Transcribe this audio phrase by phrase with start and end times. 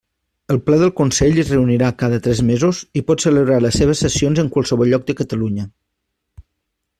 [0.53, 4.43] El Ple del Consell es reunirà cada tres mesos i pot celebrar les seves sessions
[4.45, 5.69] en qualsevol lloc de Catalunya.